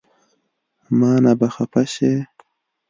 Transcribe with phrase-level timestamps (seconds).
[0.99, 2.13] مانه به خفه شې